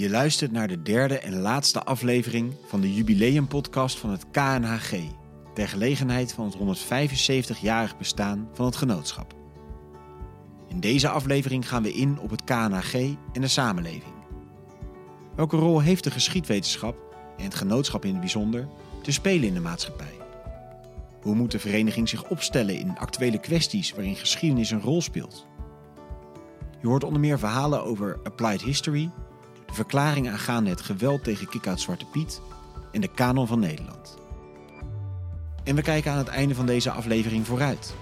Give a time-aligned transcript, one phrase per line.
[0.00, 4.92] Je luistert naar de derde en laatste aflevering van de jubileumpodcast van het KNHG,
[5.54, 6.78] ter gelegenheid van het
[7.58, 9.34] 175-jarig bestaan van het genootschap.
[10.68, 12.94] In deze aflevering gaan we in op het KNHG
[13.32, 14.14] en de samenleving.
[15.36, 16.96] Welke rol heeft de geschiedwetenschap
[17.36, 18.68] en het genootschap in het bijzonder
[19.02, 20.19] te spelen in de maatschappij?
[21.20, 25.46] Hoe moet de vereniging zich opstellen in actuele kwesties waarin geschiedenis een rol speelt?
[26.80, 29.10] Je hoort onder meer verhalen over applied history,
[29.66, 32.40] de verklaring aangaande het geweld tegen Kikoud Zwarte Piet
[32.92, 34.18] en de kanon van Nederland.
[35.64, 37.94] En we kijken aan het einde van deze aflevering vooruit.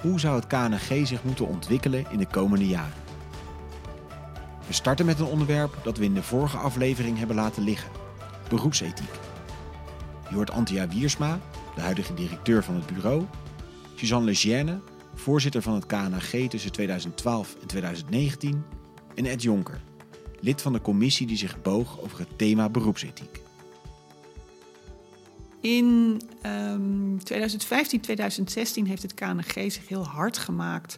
[0.00, 3.02] Hoe zou het KNG zich moeten ontwikkelen in de komende jaren?
[4.66, 7.90] We starten met een onderwerp dat we in de vorige aflevering hebben laten liggen:
[8.48, 9.12] beroepsethiek.
[10.28, 11.38] Je hoort Antia Wiersma,
[11.74, 13.24] de huidige directeur van het bureau,
[13.94, 14.80] Suzanne Legienne,
[15.14, 18.64] voorzitter van het KNG tussen 2012 en 2019,
[19.14, 19.80] en Ed Jonker,
[20.40, 23.42] lid van de commissie die zich boog over het thema beroepsethiek.
[25.60, 26.20] In
[27.22, 30.96] 2015, 2016 heeft het KNG zich heel hard gemaakt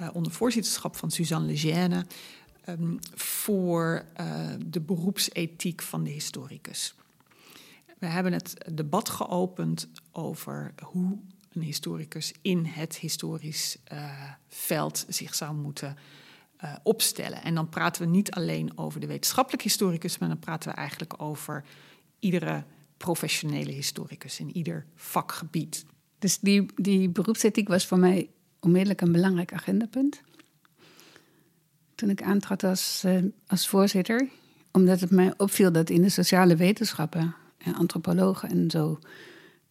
[0.00, 2.06] uh, onder voorzitterschap van Suzanne Lejeune
[2.68, 4.26] um, voor uh,
[4.66, 6.94] de beroepsethiek van de historicus.
[8.00, 11.18] We hebben het debat geopend over hoe
[11.52, 15.96] een historicus in het historisch uh, veld zich zou moeten
[16.64, 17.42] uh, opstellen.
[17.42, 21.22] En dan praten we niet alleen over de wetenschappelijke historicus, maar dan praten we eigenlijk
[21.22, 21.64] over
[22.18, 22.64] iedere
[22.96, 25.84] professionele historicus in ieder vakgebied.
[26.18, 30.20] Dus die, die beroepsethiek was voor mij onmiddellijk een belangrijk agendapunt.
[31.94, 34.28] Toen ik aantrad als, uh, als voorzitter,
[34.70, 37.34] omdat het mij opviel dat in de sociale wetenschappen, en
[37.74, 38.98] antropologen en zo,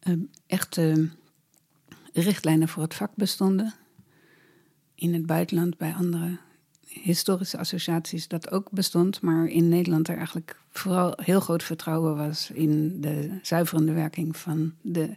[0.08, 0.14] uh,
[0.48, 1.10] echte
[2.14, 3.74] richtlijnen voor het vak bestonden.
[4.96, 6.38] In het buitenland bij andere
[6.88, 12.52] historische associaties dat ook bestond, maar in Nederland er eigenlijk vooral heel groot vertrouwen was
[12.52, 15.16] in de zuiverende werking van de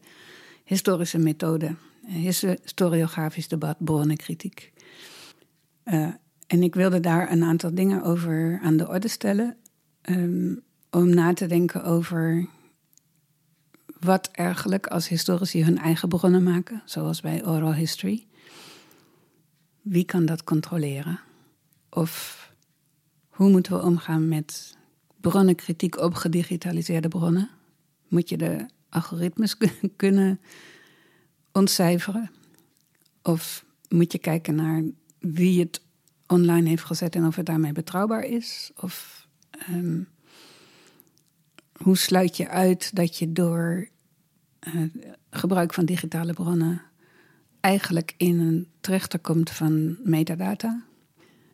[0.65, 1.75] historische methode,
[2.07, 4.73] historiografisch debat, bronnenkritiek.
[5.85, 6.09] Uh,
[6.47, 9.57] en ik wilde daar een aantal dingen over aan de orde stellen,
[10.03, 12.49] um, om na te denken over
[14.05, 18.27] wat eigenlijk als historici hun eigen bronnen maken, zoals bij oral history.
[19.83, 21.21] Wie kan dat controleren?
[21.91, 22.47] Of
[23.29, 24.77] hoe moeten we omgaan met
[25.21, 27.51] bronnenkritiek op gedigitaliseerde bronnen?
[28.09, 29.57] Moet je de algoritmes
[29.97, 30.41] kunnen
[31.53, 32.31] ontcijferen?
[33.23, 34.83] Of moet je kijken naar
[35.19, 35.83] wie het
[36.27, 38.71] online heeft gezet en of het daarmee betrouwbaar is?
[38.77, 39.27] Of
[39.71, 40.09] um,
[41.73, 43.89] hoe sluit je uit dat je door
[44.75, 44.83] uh,
[45.31, 46.83] gebruik van digitale bronnen
[47.61, 50.83] eigenlijk in een trechter komt van metadata?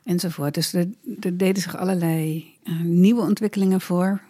[0.08, 0.54] enzovoort.
[0.54, 0.86] Dus er,
[1.20, 4.20] deden zich allerlei uh, nieuwe ontwikkelingen voor,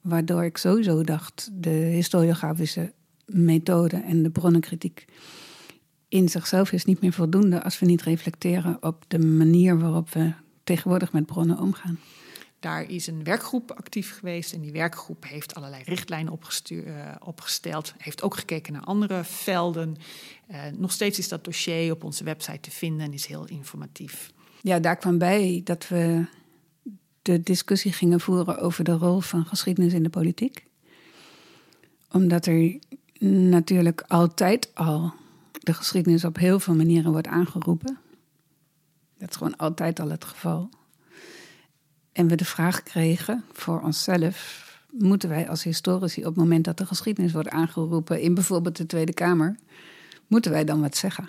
[0.00, 2.92] waardoor ik sowieso dacht de historiografische
[3.26, 5.04] methode en de bronnenkritiek
[6.08, 10.32] in zichzelf is niet meer voldoende als we niet reflecteren op de manier waarop we
[10.64, 11.98] tegenwoordig met bronnen omgaan.
[12.64, 16.38] Daar is een werkgroep actief geweest en die werkgroep heeft allerlei richtlijnen
[16.70, 17.94] uh, opgesteld.
[17.98, 19.96] Heeft ook gekeken naar andere velden.
[20.50, 24.32] Uh, nog steeds is dat dossier op onze website te vinden en is heel informatief
[24.64, 26.24] ja, daar kwam bij dat we
[27.22, 30.66] de discussie gingen voeren over de rol van geschiedenis in de politiek.
[32.10, 32.78] Omdat er
[33.18, 35.12] natuurlijk altijd al
[35.52, 37.98] de geschiedenis op heel veel manieren wordt aangeroepen.
[39.18, 40.68] Dat is gewoon altijd al het geval.
[42.14, 46.78] En we de vraag kregen voor onszelf: moeten wij als historici op het moment dat
[46.78, 49.56] de geschiedenis wordt aangeroepen in bijvoorbeeld de Tweede Kamer,
[50.26, 51.28] moeten wij dan wat zeggen?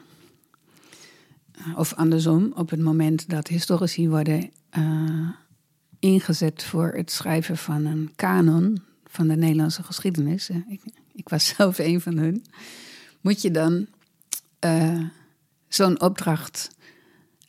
[1.76, 5.30] of andersom, op het moment dat historici worden uh,
[6.00, 10.82] ingezet voor het schrijven van een kanon van de Nederlandse geschiedenis, ik,
[11.14, 12.46] ik, was zelf een van hun,
[13.22, 13.88] moet je dan
[15.68, 16.70] zo'n opdracht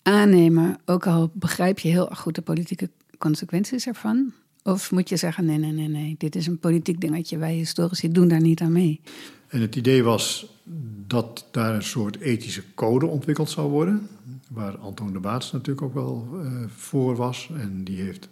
[0.03, 4.33] aannemen, ook al begrijp je heel goed de politieke consequenties ervan.
[4.63, 8.13] Of moet je zeggen: nee, nee, nee, nee, dit is een politiek dingetje, wij historici
[8.13, 9.01] doen daar niet aan mee.
[9.49, 10.47] En het idee was
[11.07, 14.09] dat daar een soort ethische code ontwikkeld zou worden.
[14.51, 17.51] Waar Anton de Baats natuurlijk ook wel uh, voor was.
[17.59, 18.29] En die heeft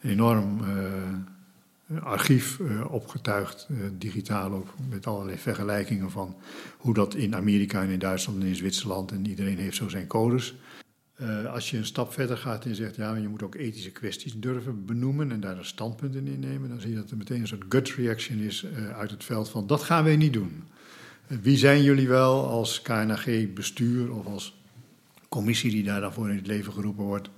[0.00, 3.68] een enorm uh, archief uh, opgetuigd,
[3.98, 6.34] digitaal ook, met allerlei vergelijkingen van
[6.76, 10.06] hoe dat in Amerika en in Duitsland en in Zwitserland en iedereen heeft zo zijn
[10.06, 10.54] codes.
[11.52, 14.84] Als je een stap verder gaat en zegt, ja, je moet ook ethische kwesties durven
[14.84, 17.64] benoemen en daar een standpunt in innemen, dan zie je dat er meteen een soort
[17.68, 18.66] gut reaction is
[18.96, 20.62] uit het veld van dat gaan wij niet doen.
[21.26, 24.60] Wie zijn jullie wel als KNG bestuur of als
[25.28, 27.28] commissie die daar dan voor in het leven geroepen wordt.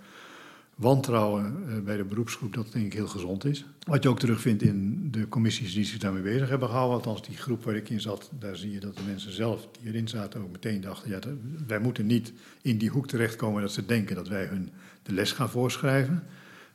[0.76, 3.64] Wantrouwen eh, bij de beroepsgroep, dat denk ik heel gezond is.
[3.86, 7.36] Wat je ook terugvindt in de commissies die zich daarmee bezig hebben gehouden, althans die
[7.36, 10.40] groep waar ik in zat, daar zie je dat de mensen zelf die erin zaten
[10.40, 11.18] ook meteen dachten, ja,
[11.66, 12.32] wij moeten niet
[12.62, 14.70] in die hoek terechtkomen dat ze denken dat wij hun
[15.02, 16.22] de les gaan voorschrijven,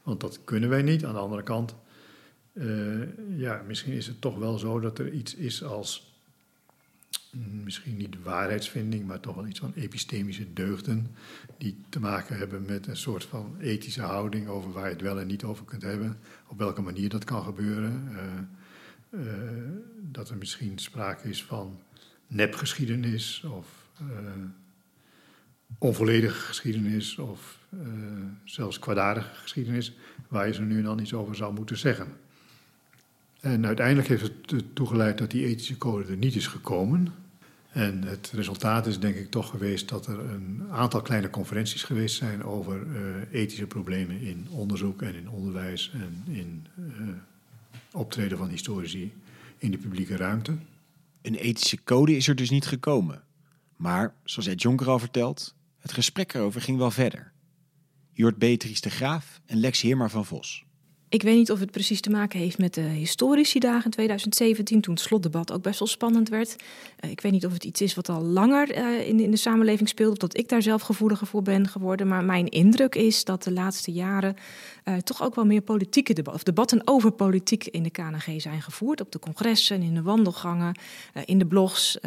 [0.03, 1.05] want dat kunnen wij niet.
[1.05, 1.75] Aan de andere kant,
[2.53, 3.01] uh,
[3.37, 6.08] ja, misschien is het toch wel zo dat er iets is als
[7.63, 11.15] misschien niet waarheidsvinding, maar toch wel iets van epistemische deugden.
[11.57, 15.19] Die te maken hebben met een soort van ethische houding over waar je het wel
[15.19, 16.19] en niet over kunt hebben.
[16.47, 18.09] Op welke manier dat kan gebeuren.
[18.11, 19.31] Uh, uh,
[20.01, 21.79] dat er misschien sprake is van
[22.27, 24.07] nepgeschiedenis of uh,
[25.77, 27.57] onvolledige geschiedenis of
[28.44, 29.95] zelfs kwaadaardige geschiedenis.
[30.27, 32.07] Waar je zo nu en dan iets over zou moeten zeggen.
[33.39, 37.13] En uiteindelijk heeft het ertoe geleid dat die ethische code er niet is gekomen.
[37.71, 42.15] En het resultaat is denk ik toch geweest dat er een aantal kleine conferenties geweest
[42.15, 47.07] zijn over uh, ethische problemen in onderzoek en in onderwijs en in uh,
[47.91, 49.13] optreden van historici
[49.57, 50.57] in de publieke ruimte.
[51.21, 53.24] Een ethische code is er dus niet gekomen.
[53.75, 57.31] Maar, zoals Ed Jonker al vertelt, het gesprek erover ging wel verder.
[58.13, 60.65] Jort Beatrice de Graaf en Lex Heerma van Vos.
[61.09, 64.81] Ik weet niet of het precies te maken heeft met de historici dagen in 2017,
[64.81, 66.56] toen het slotdebat ook best wel spannend werd.
[67.06, 69.89] Uh, ik weet niet of het iets is wat al langer uh, in, de samenleving
[69.89, 72.07] speelt, of dat ik daar zelf gevoeliger voor ben geworden.
[72.07, 74.35] Maar mijn indruk is dat de laatste jaren
[74.85, 78.61] uh, toch ook wel meer politieke debatten, of debatten over politiek in de KNG zijn
[78.61, 79.01] gevoerd.
[79.01, 80.79] Op de congressen, in de wandelgangen,
[81.25, 81.97] in de blogs.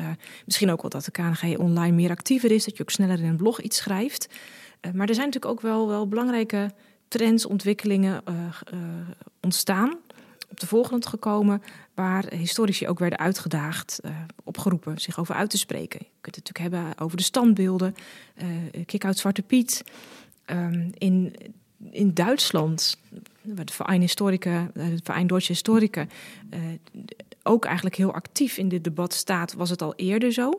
[0.44, 3.24] misschien ook wel dat de KNG online meer actiever is, dat je ook sneller in
[3.24, 4.28] een blog iets schrijft.
[4.80, 6.72] maar er zijn natuurlijk ook wel, wel belangrijke
[7.12, 8.34] trends, ontwikkelingen uh,
[8.72, 8.78] uh,
[9.40, 9.96] ontstaan,
[10.50, 11.62] op de voorgrond gekomen,
[11.94, 16.00] waar historici ook werden uitgedaagd, uh, opgeroepen zich over uit te spreken.
[16.00, 17.94] Je kunt het natuurlijk hebben over de standbeelden,
[18.86, 19.84] kick-out Zwarte Piet.
[20.46, 21.34] Um, in,
[21.90, 22.96] in Duitsland,
[23.42, 26.06] waar de Verein Historica, de Verein Deutsche Historiker,
[27.42, 30.58] ook eigenlijk heel actief in dit debat staat, was het al eerder zo.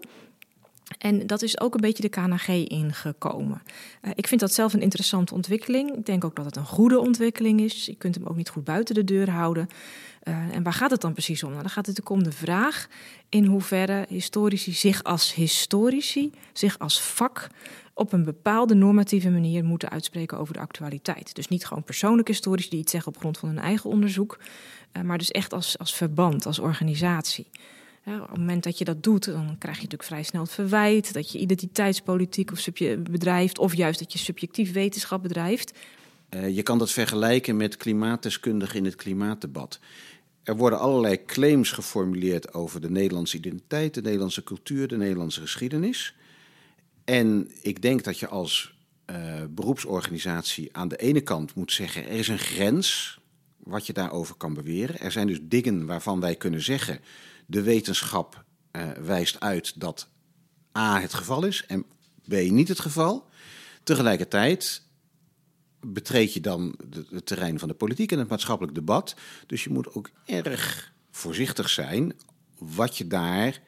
[0.97, 3.61] En dat is ook een beetje de KNG ingekomen.
[4.01, 5.95] Uh, ik vind dat zelf een interessante ontwikkeling.
[5.95, 7.85] Ik denk ook dat het een goede ontwikkeling is.
[7.85, 9.67] Je kunt hem ook niet goed buiten de deur houden.
[10.23, 11.49] Uh, en waar gaat het dan precies om?
[11.49, 12.87] Nou, dan gaat het om de vraag
[13.29, 17.49] in hoeverre historici zich als historici, zich als vak,
[17.93, 21.35] op een bepaalde normatieve manier moeten uitspreken over de actualiteit.
[21.35, 24.39] Dus niet gewoon persoonlijke historici die iets zeggen op grond van hun eigen onderzoek,
[24.93, 27.47] uh, maar dus echt als, als verband, als organisatie.
[28.05, 30.51] Ja, op het moment dat je dat doet, dan krijg je natuurlijk vrij snel het
[30.51, 32.67] verwijt dat je identiteitspolitiek of
[33.09, 35.77] bedrijft, of juist dat je subjectief wetenschap bedrijft.
[36.29, 39.79] Uh, je kan dat vergelijken met klimaatdeskundigen in het klimaatdebat.
[40.43, 46.15] Er worden allerlei claims geformuleerd over de Nederlandse identiteit, de Nederlandse cultuur, de Nederlandse geschiedenis.
[47.03, 48.75] En ik denk dat je als
[49.11, 53.19] uh, beroepsorganisatie aan de ene kant moet zeggen: er is een grens
[53.57, 54.99] wat je daarover kan beweren.
[54.99, 56.99] Er zijn dus dingen waarvan wij kunnen zeggen
[57.53, 60.09] de wetenschap uh, wijst uit dat
[60.77, 61.85] A het geval is en
[62.27, 63.29] B niet het geval.
[63.83, 64.81] Tegelijkertijd
[65.79, 66.75] betreed je dan
[67.09, 69.15] het terrein van de politiek en het maatschappelijk debat.
[69.47, 72.13] Dus je moet ook erg voorzichtig zijn
[72.57, 73.61] wat je daar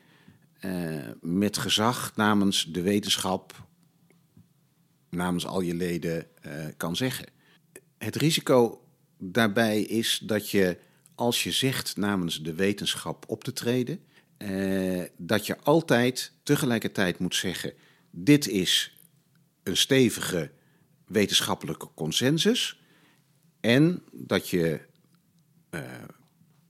[0.62, 3.68] uh, met gezag namens de wetenschap,
[5.10, 7.26] namens al je leden uh, kan zeggen.
[7.98, 8.82] Het risico
[9.18, 10.78] daarbij is dat je
[11.16, 14.00] als je zegt namens de wetenschap op te treden,
[14.38, 17.74] eh, dat je altijd tegelijkertijd moet zeggen:
[18.12, 18.98] dit is
[19.64, 20.52] een stevige
[21.08, 22.80] wetenschappelijke consensus.
[23.60, 24.80] En dat je
[25.72, 25.82] uh,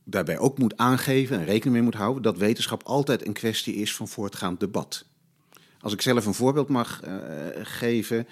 [0.03, 3.95] daarbij ook moet aangeven en rekening mee moet houden dat wetenschap altijd een kwestie is
[3.95, 5.05] van voortgaand debat.
[5.79, 7.13] Als ik zelf een voorbeeld mag uh,
[7.61, 8.27] geven.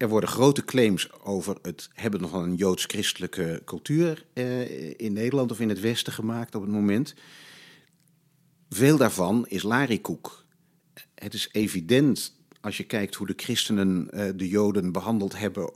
[0.00, 5.60] Er worden grote claims over het hebben nog een joods-christelijke cultuur eh, in Nederland of
[5.60, 7.14] in het Westen gemaakt op het moment.
[8.68, 10.44] Veel daarvan is larikoek.
[11.14, 15.72] Het is evident als je kijkt hoe de christenen eh, de Joden behandeld hebben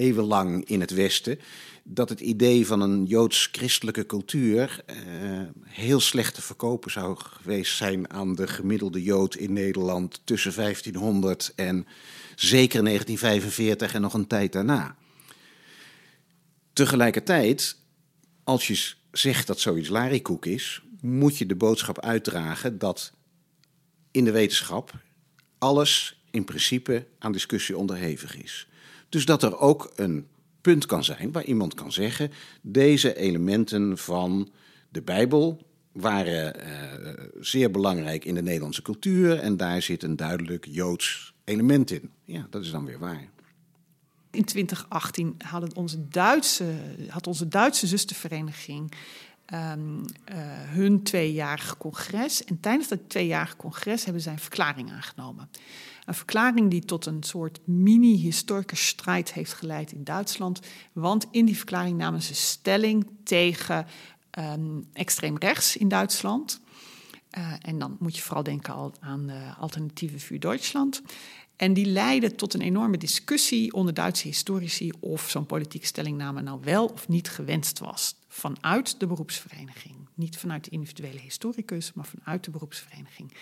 [0.00, 1.38] eeuwenlang in het Westen,
[1.84, 4.96] dat het idee van een joods-christelijke cultuur eh,
[5.64, 11.52] heel slecht te verkopen zou geweest zijn aan de gemiddelde Jood in Nederland tussen 1500
[11.56, 11.86] en
[12.40, 14.96] Zeker 1945 en nog een tijd daarna.
[16.72, 17.76] Tegelijkertijd,
[18.44, 23.12] als je zegt dat zoiets larikoek is, moet je de boodschap uitdragen dat
[24.10, 24.92] in de wetenschap
[25.58, 28.68] alles in principe aan discussie onderhevig is.
[29.10, 30.26] Dus dat er ook een
[30.60, 32.30] punt kan zijn waar iemand kan zeggen:
[32.62, 34.50] deze elementen van
[34.88, 40.66] de Bijbel waren uh, zeer belangrijk in de Nederlandse cultuur en daar zit een duidelijk
[40.70, 42.10] Joods element in.
[42.24, 43.28] Ja, dat is dan weer waar.
[44.30, 46.74] In 2018 hadden onze Duitse,
[47.08, 48.92] had onze Duitse zustervereniging
[49.54, 50.36] um, uh,
[50.66, 52.44] hun tweejarig congres.
[52.44, 55.50] En tijdens dat tweejarig congres hebben zij een verklaring aangenomen.
[56.10, 60.60] Een verklaring die tot een soort mini-historische strijd heeft geleid in Duitsland.
[60.92, 63.86] Want in die verklaring namen ze stelling tegen
[64.38, 66.60] um, extreem rechts in Duitsland.
[67.38, 71.02] Uh, en dan moet je vooral denken aan de alternatieve vuur Duitsland.
[71.56, 76.60] En die leidde tot een enorme discussie onder Duitse historici of zo'n politieke stellingname nou
[76.62, 78.14] wel of niet gewenst was.
[78.28, 79.94] Vanuit de beroepsvereniging.
[80.14, 83.32] Niet vanuit de individuele historicus, maar vanuit de beroepsvereniging.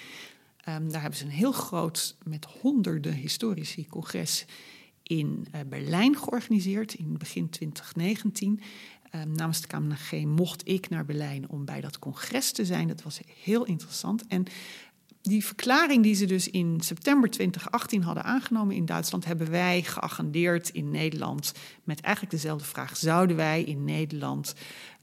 [0.68, 4.44] Um, daar hebben ze een heel groot, met honderden historici, congres
[5.02, 8.60] in uh, Berlijn georganiseerd in begin 2019.
[9.14, 12.88] Um, namens de KMG mocht ik naar Berlijn om bij dat congres te zijn.
[12.88, 14.26] Dat was heel interessant.
[14.26, 14.44] En
[15.22, 20.68] die verklaring die ze dus in september 2018 hadden aangenomen in Duitsland, hebben wij geagendeerd
[20.68, 21.52] in Nederland
[21.84, 24.54] met eigenlijk dezelfde vraag: zouden wij in Nederland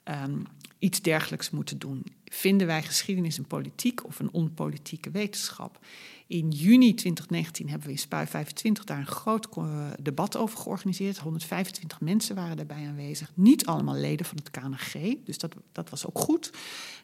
[0.04, 0.44] um,
[0.80, 2.04] iets dergelijks moeten doen?
[2.26, 5.80] Vinden wij geschiedenis een politiek of een onpolitieke wetenschap?
[6.28, 11.18] In juni 2019 hebben we in Spui 25 daar een groot eh, debat over georganiseerd.
[11.18, 13.32] 125 mensen waren daarbij aanwezig.
[13.34, 16.52] Niet allemaal leden van het KNG, dus dat, dat was ook goed.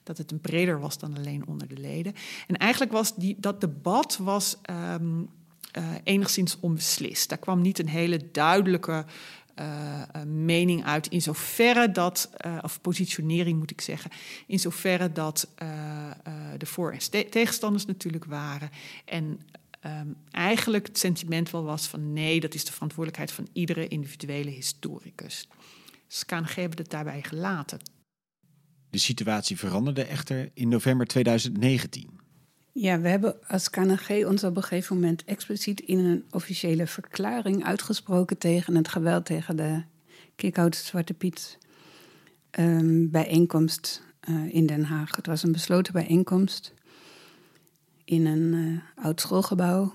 [0.04, 2.14] Dat het een breder was dan alleen onder de leden.
[2.48, 5.30] En eigenlijk was die, dat debat was, um,
[5.78, 7.30] uh, enigszins onbeslist.
[7.30, 9.06] Daar kwam niet een hele duidelijke
[10.26, 14.12] mening uit in zoverre dat, uh, of positionering moet ik zeggen,
[14.48, 15.48] in zoverre dat
[16.58, 18.70] de voor- en tegenstanders natuurlijk waren.
[19.06, 19.40] En
[19.86, 24.50] um, eigenlijk het sentiment wel was van nee, dat is de verantwoordelijkheid van iedere individuele
[24.50, 25.48] historicus.
[26.08, 27.80] Dus KNG hebben het daarbij gelaten.
[28.90, 32.21] De situatie veranderde echter in november 2019.
[32.74, 37.66] Ja, we hebben als KNG ons op een gegeven moment expliciet in een officiële verklaring
[37.66, 39.82] uitgesproken tegen het geweld tegen de
[40.36, 41.58] Kikhout Zwarte Piet
[42.60, 45.16] um, bijeenkomst uh, in Den Haag.
[45.16, 46.74] Het was een besloten bijeenkomst
[48.06, 49.94] in een uh, oud schoolgebouw.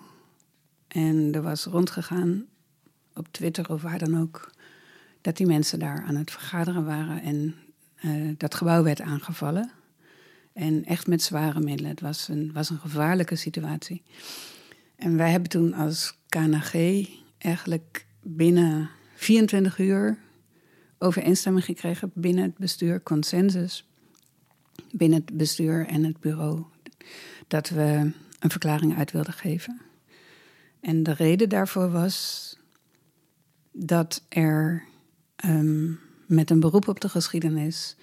[0.89, 2.47] En er was rondgegaan
[3.15, 4.51] op Twitter of waar dan ook
[5.21, 7.55] dat die mensen daar aan het vergaderen waren en
[8.05, 9.71] uh, dat gebouw werd aangevallen.
[10.57, 11.91] En echt met zware middelen.
[11.91, 14.03] Het was een, was een gevaarlijke situatie.
[14.97, 17.07] En wij hebben toen als KNG
[17.39, 20.19] eigenlijk binnen 24 uur
[20.99, 23.89] overeenstemming gekregen binnen het bestuur, consensus
[24.91, 26.65] binnen het bestuur en het bureau,
[27.47, 29.81] dat we een verklaring uit wilden geven.
[30.81, 32.57] En de reden daarvoor was
[33.73, 34.85] dat er
[35.45, 37.97] um, met een beroep op de geschiedenis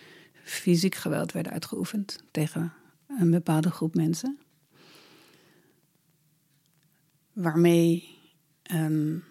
[0.44, 2.74] fysiek geweld werd uitgeoefend tegen
[3.08, 4.38] een bepaalde groep mensen.
[7.34, 8.18] Waarmee
[8.72, 9.24] um,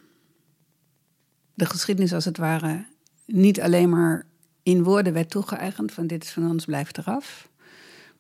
[1.55, 2.87] de geschiedenis als het ware
[3.27, 4.27] niet alleen maar
[4.63, 7.49] in woorden werd toegeëigend van dit is van ons, blijft eraf.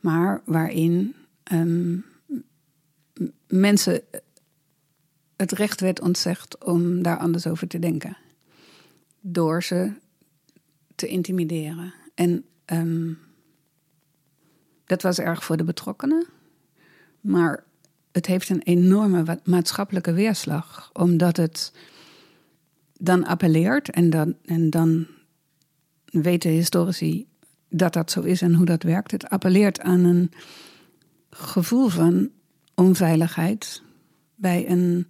[0.00, 1.14] Maar waarin
[1.52, 2.04] um,
[3.46, 4.02] mensen
[5.36, 8.16] het recht werd ontzegd om daar anders over te denken.
[9.20, 9.92] Door ze
[10.94, 11.94] te intimideren.
[12.14, 13.18] En um,
[14.86, 16.26] dat was erg voor de betrokkenen.
[17.20, 17.64] Maar
[18.12, 20.90] het heeft een enorme maatschappelijke weerslag.
[20.92, 21.72] Omdat het
[22.98, 25.06] dan appelleert en dan, en dan
[26.04, 27.26] weten historici
[27.68, 29.10] dat dat zo is en hoe dat werkt.
[29.10, 30.30] Het appelleert aan een
[31.30, 32.30] gevoel van
[32.74, 33.82] onveiligheid
[34.34, 35.08] bij een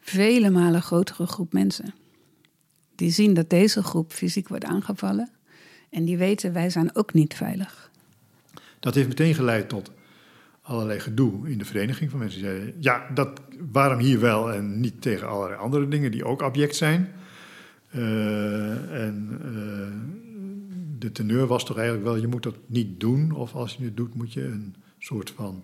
[0.00, 1.94] vele malen grotere groep mensen.
[2.94, 5.30] Die zien dat deze groep fysiek wordt aangevallen
[5.92, 7.90] en die weten wij zijn ook niet veilig.
[8.80, 9.90] Dat heeft meteen geleid tot
[10.62, 13.40] allerlei gedoe in de vereniging van mensen die zeiden: ja, dat,
[13.72, 17.08] waarom hier wel en niet tegen allerlei andere dingen die ook object zijn?
[17.94, 23.54] Uh, en uh, de teneur was toch eigenlijk wel: je moet dat niet doen, of
[23.54, 25.62] als je het doet, moet je een soort van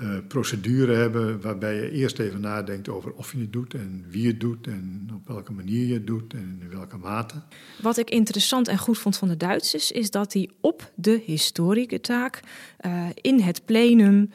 [0.00, 4.26] uh, procedure hebben waarbij je eerst even nadenkt over of je het doet en wie
[4.26, 7.34] het doet en op welke manier je het doet en in welke mate.
[7.82, 12.40] Wat ik interessant en goed vond van de Duitsers is dat die op de historiekentaak
[12.86, 14.30] uh, in het plenum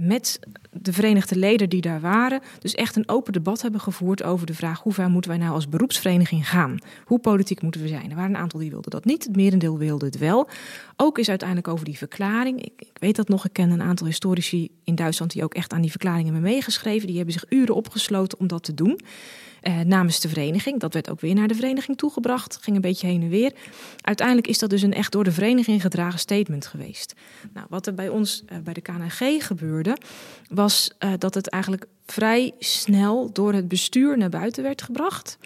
[0.00, 0.40] met
[0.72, 4.54] de verenigde leden die daar waren, dus echt een open debat hebben gevoerd over de
[4.54, 6.78] vraag hoe ver moeten wij nou als beroepsvereniging gaan?
[7.04, 8.10] Hoe politiek moeten we zijn?
[8.10, 10.48] Er waren een aantal die wilden dat niet, het merendeel wilde het wel.
[10.96, 14.06] Ook is uiteindelijk over die verklaring, ik, ik weet dat nog, ik ken een aantal
[14.06, 17.74] historici in Duitsland die ook echt aan die verklaringen hebben meegeschreven, die hebben zich uren
[17.74, 19.00] opgesloten om dat te doen.
[19.66, 20.80] Eh, namens de vereniging.
[20.80, 23.52] Dat werd ook weer naar de vereniging toegebracht, ging een beetje heen en weer.
[24.00, 27.14] Uiteindelijk is dat dus een echt door de vereniging gedragen statement geweest.
[27.52, 29.96] Nou, wat er bij ons eh, bij de KNG gebeurde,
[30.48, 35.38] was eh, dat het eigenlijk vrij snel door het bestuur naar buiten werd gebracht.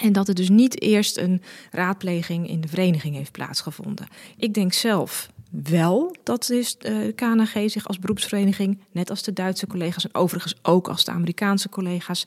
[0.00, 4.06] En dat er dus niet eerst een raadpleging in de vereniging heeft plaatsgevonden.
[4.36, 10.04] Ik denk zelf wel dat de KNG zich als beroepsvereniging, net als de Duitse collega's
[10.04, 12.26] en overigens ook als de Amerikaanse collega's,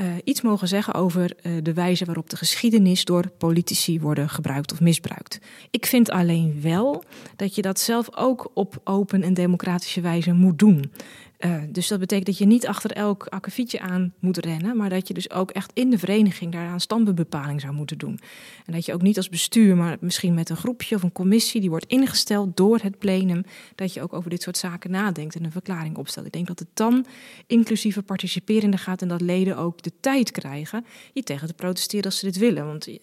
[0.00, 4.72] uh, iets mogen zeggen over uh, de wijze waarop de geschiedenis door politici worden gebruikt
[4.72, 5.38] of misbruikt.
[5.70, 7.04] Ik vind alleen wel
[7.36, 10.92] dat je dat zelf ook op open en democratische wijze moet doen.
[11.38, 15.08] Uh, dus dat betekent dat je niet achter elk akkefietje aan moet rennen, maar dat
[15.08, 18.18] je dus ook echt in de vereniging daaraan standpuntbepaling zou moeten doen.
[18.66, 21.60] En dat je ook niet als bestuur, maar misschien met een groepje of een commissie
[21.60, 23.42] die wordt ingesteld door het plenum,
[23.74, 26.26] dat je ook over dit soort zaken nadenkt en een verklaring opstelt.
[26.26, 27.06] Ik denk dat het dan
[27.46, 32.18] inclusieve participerende gaat en dat leden ook de tijd krijgen hier tegen te protesteren als
[32.18, 32.66] ze dit willen.
[32.66, 32.96] Want eh,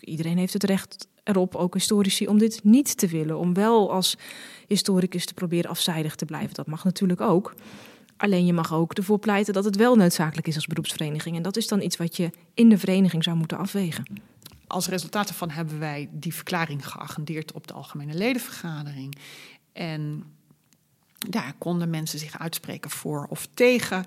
[0.00, 3.38] iedereen heeft het recht erop, ook historici, om dit niet te willen.
[3.38, 4.16] Om wel als
[4.66, 6.54] historicus te proberen afzijdig te blijven.
[6.54, 7.54] Dat mag natuurlijk ook.
[8.16, 11.36] Alleen je mag ook ervoor pleiten dat het wel noodzakelijk is als beroepsvereniging.
[11.36, 14.04] En dat is dan iets wat je in de vereniging zou moeten afwegen.
[14.66, 19.18] Als resultaat daarvan hebben wij die verklaring geagendeerd op de algemene ledenvergadering.
[19.72, 20.24] En
[21.18, 24.04] daar konden mensen zich uitspreken voor of tegen.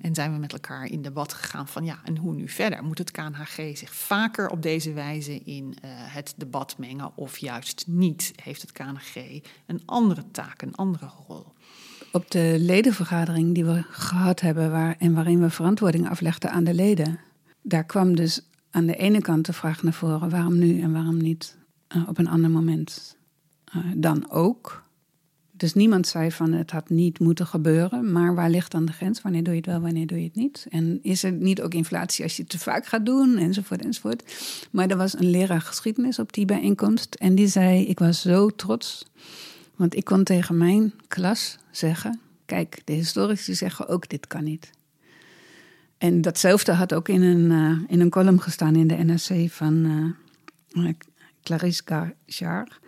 [0.00, 2.84] En zijn we met elkaar in debat gegaan van ja, en hoe nu verder?
[2.84, 7.84] Moet het KNHG zich vaker op deze wijze in uh, het debat mengen of juist
[7.86, 8.32] niet?
[8.42, 11.46] Heeft het KNHG een andere taak, een andere rol?
[12.12, 16.74] Op de ledenvergadering die we gehad hebben waar, en waarin we verantwoording aflegden aan de
[16.74, 17.20] leden,
[17.62, 21.16] daar kwam dus aan de ene kant de vraag naar voren waarom nu en waarom
[21.16, 21.56] niet
[21.96, 23.16] uh, op een ander moment
[23.94, 24.86] dan ook.
[25.58, 28.12] Dus niemand zei van het had niet moeten gebeuren.
[28.12, 29.22] Maar waar ligt dan de grens?
[29.22, 30.66] Wanneer doe je het wel, wanneer doe je het niet?
[30.70, 33.36] En is er niet ook inflatie als je het te vaak gaat doen?
[33.36, 34.22] Enzovoort, enzovoort.
[34.70, 37.14] Maar er was een leraar geschiedenis op die bijeenkomst.
[37.14, 39.06] En die zei, ik was zo trots.
[39.76, 42.20] Want ik kon tegen mijn klas zeggen...
[42.44, 44.70] Kijk, de historici zeggen ook, dit kan niet.
[45.98, 50.14] En datzelfde had ook in een, uh, in een column gestaan in de NRC van
[50.74, 50.92] uh,
[51.42, 52.80] Garchard.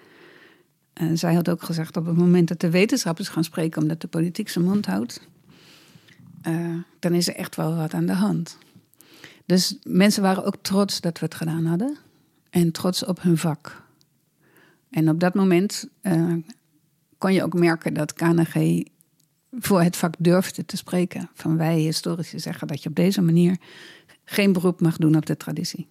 [0.93, 4.09] En zij had ook gezegd op het moment dat de wetenschappers gaan spreken omdat de
[4.09, 5.29] politiek zijn mond houdt,
[6.49, 8.59] uh, dan is er echt wel wat aan de hand.
[9.47, 11.97] Dus mensen waren ook trots dat we het gedaan hadden
[12.51, 13.83] en trots op hun vak.
[14.91, 16.35] En op dat moment uh,
[17.19, 18.87] kon je ook merken dat KNG
[19.51, 21.31] voor het vak durfde te spreken.
[21.35, 23.57] Van wij historici zeggen dat je op deze manier
[24.25, 25.87] geen beroep mag doen op de traditie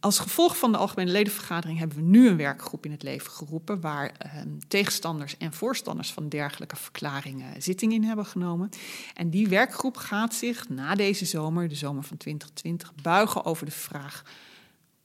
[0.00, 3.80] als gevolg van de algemene ledenvergadering hebben we nu een werkgroep in het leven geroepen
[3.80, 8.68] waar eh, tegenstanders en voorstanders van dergelijke verklaringen zitting in hebben genomen.
[9.14, 13.72] En die werkgroep gaat zich na deze zomer, de zomer van 2020, buigen over de
[13.72, 14.24] vraag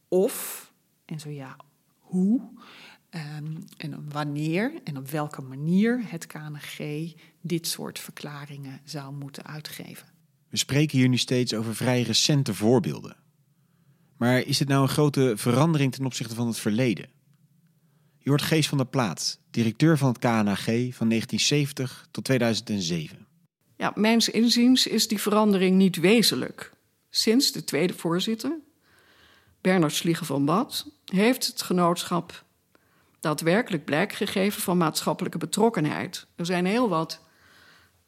[0.08, 0.72] of,
[1.06, 1.56] en zo ja,
[2.00, 2.42] hoe,
[3.10, 7.12] um, en wanneer en op welke manier het KNG
[7.42, 10.08] dit soort verklaringen zou moeten uitgeven.
[10.50, 13.16] We spreken hier nu steeds over vrij recente voorbeelden.
[14.20, 17.10] Maar is dit nou een grote verandering ten opzichte van het verleden?
[18.18, 23.28] Je hoort Gees van der Plaat, directeur van het KNAG van 1970 tot 2007.
[23.78, 26.72] Ja, mijns inziens is die verandering niet wezenlijk.
[27.10, 28.60] Sinds de tweede voorzitter,
[29.62, 32.44] Bernard Sliegen van Bad, heeft het genootschap
[33.20, 36.28] daadwerkelijk blijk gegeven van maatschappelijke betrokkenheid.
[36.36, 37.22] Er zijn heel wat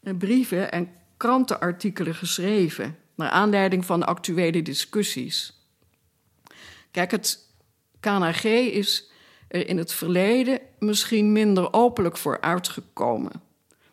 [0.03, 5.60] eh, brieven en krantenartikelen geschreven naar aanleiding van actuele discussies.
[6.91, 7.49] Kijk, het
[7.99, 9.09] KNG is
[9.47, 13.31] er in het verleden misschien minder openlijk voor uitgekomen.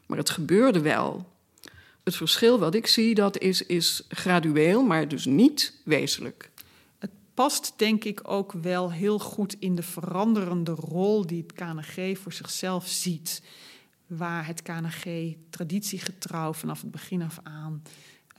[0.07, 1.27] Maar het gebeurde wel.
[2.05, 6.51] Het verschil wat ik zie, dat is, is gradueel, maar dus niet wezenlijk.
[6.99, 12.19] Het past denk ik ook wel heel goed in de veranderende rol die het KNG
[12.19, 13.43] voor zichzelf ziet.
[14.07, 17.83] Waar het KNG traditiegetrouw vanaf het begin af aan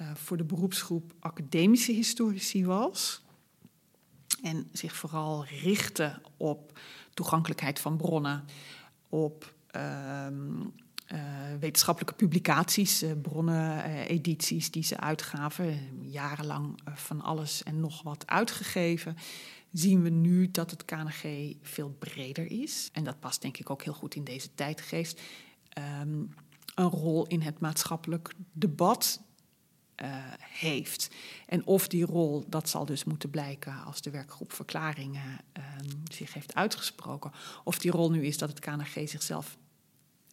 [0.02, 3.22] uh, voor de beroepsgroep academische historici was
[4.42, 6.80] en zich vooral richten op
[7.13, 8.46] toegankelijkheid van bronnen,
[9.10, 10.28] op uh,
[11.13, 11.20] uh,
[11.60, 18.28] wetenschappelijke publicaties, uh, bronnen, uh, edities die ze uitgaven, jarenlang van alles en nog wat
[18.28, 19.15] uitgegeven,
[19.72, 22.89] zien we nu dat het KNG veel breder is.
[22.94, 25.22] En dat past denk ik ook heel goed in deze tijdgeest.
[26.02, 26.34] Um,
[26.76, 29.22] een rol in het maatschappelijk debat
[30.01, 30.07] uh,
[30.39, 31.09] heeft.
[31.45, 35.63] En of die rol, dat zal dus moeten blijken als de werkgroep verklaringen uh,
[36.12, 37.31] zich heeft uitgesproken.
[37.63, 39.57] Of die rol nu is dat het KNG zichzelf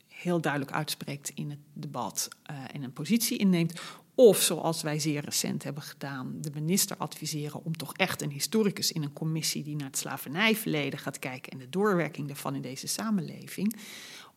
[0.08, 3.80] heel duidelijk uitspreekt in het debat uh, en een positie inneemt.
[4.14, 8.92] Of zoals wij zeer recent hebben gedaan, de minister adviseren om toch echt een historicus
[8.92, 12.86] in een commissie die naar het slavernijverleden gaat kijken en de doorwerking daarvan in deze
[12.86, 13.76] samenleving,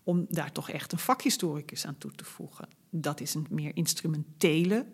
[0.03, 2.67] om daar toch echt een vakhistoricus aan toe te voegen.
[2.89, 4.85] Dat is een meer instrumentele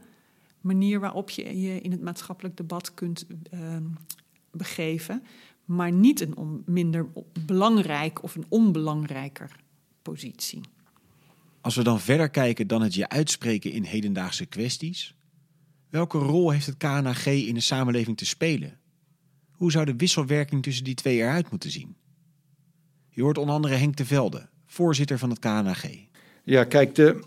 [0.65, 3.78] manier waarop je je in het maatschappelijk debat kunt uh,
[4.51, 5.23] begeven,
[5.65, 7.08] maar niet een minder
[7.45, 9.51] belangrijk of een onbelangrijker
[10.01, 10.62] positie.
[11.62, 15.15] Als we dan verder kijken dan het je uitspreken in hedendaagse kwesties,
[15.89, 18.80] welke rol heeft het KNAG in de samenleving te spelen?
[19.51, 21.95] Hoe zou de wisselwerking tussen die twee eruit moeten zien?
[23.10, 25.86] Je hoort onder andere Henk de Velde, voorzitter van het KNAG.
[26.43, 27.23] Ja, kijk, de,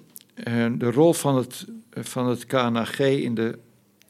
[0.79, 3.59] de rol van het, van het KNAG in de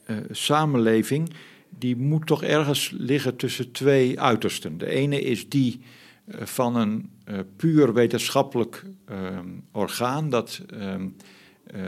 [0.07, 1.31] uh, samenleving,
[1.79, 4.79] die moet toch ergens liggen tussen twee uitersten.
[4.79, 5.81] De ene is die
[6.27, 7.11] uh, van een
[7.57, 11.09] puur wetenschappelijk ehm, orgaan dat, ehm,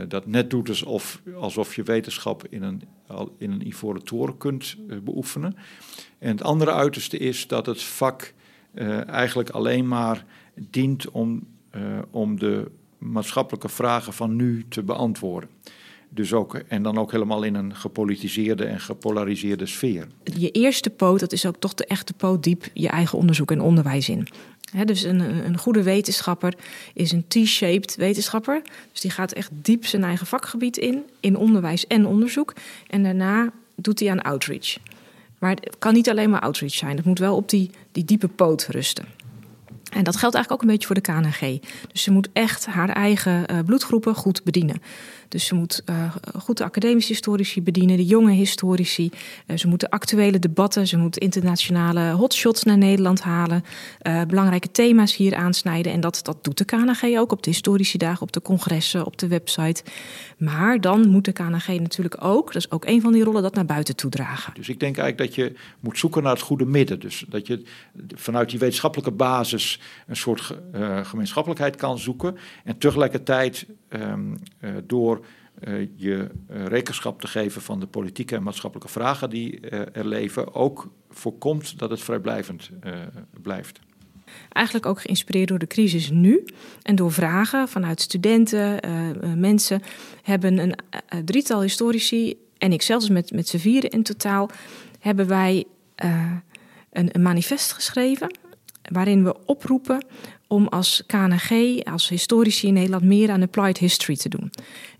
[0.08, 2.82] dat net doet alsof, alsof je wetenschap in een,
[3.38, 5.56] in een ivoren toren kunt beoefenen.
[6.18, 8.34] En het andere uiterste is dat het vak
[9.06, 10.24] eigenlijk alleen maar
[10.54, 11.46] dient om,
[12.10, 15.48] om de maatschappelijke vragen van nu te beantwoorden.
[16.08, 20.06] Dus ook, en dan ook helemaal in een gepolitiseerde en gepolariseerde sfeer.
[20.24, 23.60] Je eerste poot, dat is ook toch de echte poot diep je eigen onderzoek en
[23.60, 24.26] onderwijs in.
[24.84, 26.54] dus een, een goede wetenschapper
[26.94, 28.62] is een T-shaped wetenschapper.
[28.92, 32.54] Dus die gaat echt diep zijn eigen vakgebied in, in onderwijs en onderzoek.
[32.86, 34.76] En daarna doet hij aan outreach.
[35.38, 36.96] Maar het kan niet alleen maar outreach zijn.
[36.96, 39.04] Het moet wel op die, die diepe poot rusten.
[39.90, 41.60] En dat geldt eigenlijk ook een beetje voor de KNG.
[41.92, 44.82] Dus ze moet echt haar eigen uh, bloedgroepen goed bedienen.
[45.30, 49.10] Dus ze moet uh, goed de academische historici bedienen, de jonge historici.
[49.46, 53.64] Uh, ze moet de actuele debatten, ze moet internationale hotshots naar Nederland halen.
[54.02, 55.92] Uh, belangrijke thema's hier aansnijden.
[55.92, 59.18] En dat, dat doet de KNG ook op de historici dagen, op de congressen, op
[59.18, 59.82] de website.
[60.38, 63.54] Maar dan moet de KNG natuurlijk ook, dat is ook een van die rollen, dat
[63.54, 64.54] naar buiten toe dragen.
[64.54, 67.00] Dus ik denk eigenlijk dat je moet zoeken naar het goede midden.
[67.00, 67.62] Dus dat je
[68.14, 70.54] vanuit die wetenschappelijke basis een soort
[71.02, 72.36] gemeenschappelijkheid kan zoeken.
[72.64, 74.36] En tegelijkertijd um,
[74.86, 75.24] door
[75.68, 80.54] uh, je uh, rekenschap te geven van de politieke en maatschappelijke vragen die er leven,
[80.54, 82.70] ook voorkomt dat het vrijblijvend
[83.42, 83.80] blijft.
[84.48, 86.44] Eigenlijk ook geïnspireerd door de crisis nu
[86.82, 88.80] en door vragen vanuit studenten,
[89.40, 89.82] mensen,
[90.22, 90.74] hebben een
[91.24, 94.50] drietal historici en ik zelfs met, met z'n vieren in totaal,
[94.98, 95.64] hebben wij
[96.90, 98.38] een manifest geschreven
[98.92, 100.04] waarin we oproepen
[100.52, 104.50] om als KNG, als historici in Nederland, meer aan applied history te doen.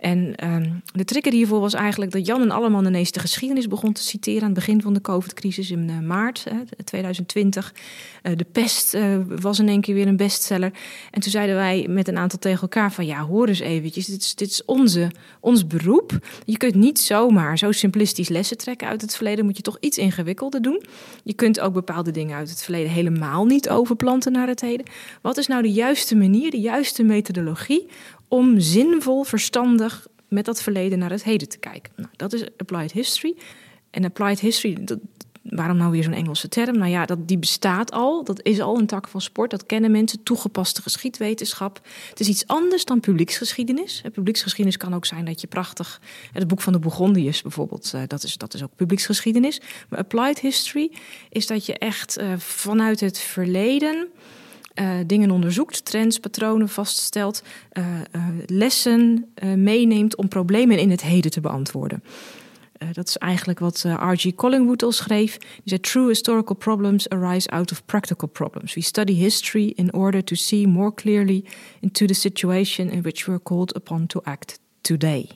[0.00, 3.92] En um, de trigger hiervoor was eigenlijk dat Jan en Alleman ineens de geschiedenis begon
[3.92, 7.74] te citeren aan het begin van de COVID-crisis in uh, maart uh, 2020.
[8.22, 10.72] Uh, de pest uh, was in één keer weer een bestseller.
[11.10, 14.20] En toen zeiden wij met een aantal tegen elkaar van ja, hoor eens eventjes, dit
[14.20, 15.10] is, dit is onze,
[15.40, 16.18] ons beroep.
[16.44, 19.98] Je kunt niet zomaar zo simplistisch lessen trekken uit het verleden, moet je toch iets
[19.98, 20.82] ingewikkelder doen.
[21.24, 24.86] Je kunt ook bepaalde dingen uit het verleden helemaal niet overplanten naar het heden.
[25.22, 27.88] Wat is nou de juiste manier, de juiste methodologie
[28.30, 31.92] om zinvol, verstandig met dat verleden naar het heden te kijken?
[31.96, 33.34] Nou, dat is applied history.
[33.90, 34.98] En applied history, dat,
[35.42, 36.78] waarom nou weer zo'n Engelse term?
[36.78, 38.24] Nou ja, dat, die bestaat al.
[38.24, 39.50] Dat is al een tak van sport.
[39.50, 40.22] Dat kennen mensen.
[40.22, 41.80] Toegepaste geschiedwetenschap.
[42.08, 44.02] Het is iets anders dan publieksgeschiedenis.
[44.12, 46.00] Publieksgeschiedenis kan ook zijn dat je prachtig...
[46.32, 49.60] Het boek van de Bourgondiërs bijvoorbeeld, eh, dat is, dat is ook publieksgeschiedenis.
[49.88, 50.92] Maar applied history
[51.28, 54.08] is dat je echt uh, vanuit het verleden
[54.74, 61.30] uh, dingen onderzoekt, trends, patronen vaststelt, uh, uh, lessen meeneemt om problemen in het heden
[61.30, 62.02] te beantwoorden.
[62.92, 64.35] dat is eigenlijk wat R.G.
[64.35, 65.38] Collingwood al schreef.
[65.38, 68.74] Die zei: True historical problems arise out of practical problems.
[68.74, 71.44] We study history in order to see more clearly
[71.80, 75.28] into the situation in which we are called upon to act today.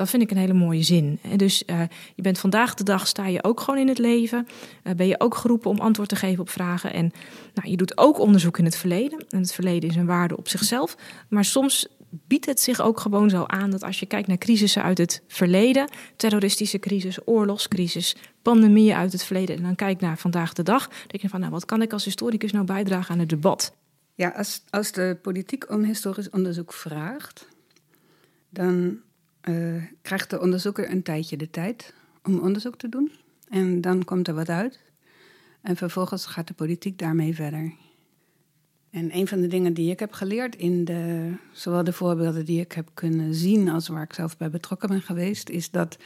[0.00, 1.18] Dat vind ik een hele mooie zin.
[1.36, 1.80] Dus uh,
[2.14, 4.46] je bent vandaag de dag, sta je ook gewoon in het leven.
[4.84, 6.92] Uh, ben je ook geroepen om antwoord te geven op vragen.
[6.92, 7.12] En
[7.54, 9.24] nou, je doet ook onderzoek in het verleden.
[9.28, 10.96] En het verleden is een waarde op zichzelf.
[11.28, 14.82] Maar soms biedt het zich ook gewoon zo aan dat als je kijkt naar crisissen
[14.82, 20.52] uit het verleden, terroristische crisis, oorlogscrisis, pandemieën uit het verleden, en dan kijk naar vandaag
[20.52, 23.28] de dag, denk je van, nou, wat kan ik als historicus nou bijdragen aan het
[23.28, 23.76] debat?
[24.14, 27.46] Ja, als, als de politiek om historisch onderzoek vraagt,
[28.48, 29.00] dan
[29.48, 33.12] uh, krijgt de onderzoeker een tijdje de tijd om onderzoek te doen.
[33.48, 34.80] En dan komt er wat uit.
[35.62, 37.72] En vervolgens gaat de politiek daarmee verder.
[38.90, 42.60] En een van de dingen die ik heb geleerd in de, zowel de voorbeelden die
[42.60, 45.96] ik heb kunnen zien als waar ik zelf bij betrokken ben geweest, is dat